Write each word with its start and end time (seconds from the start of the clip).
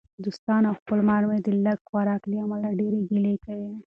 دوستان 0.25 0.61
او 0.69 0.73
خپلوان 0.81 1.21
مې 1.29 1.37
د 1.45 1.47
لږ 1.65 1.79
خوراک 1.87 2.21
له 2.31 2.37
امله 2.43 2.69
ډېرې 2.79 2.99
ګیلې 3.09 3.35
کوي. 3.45 3.71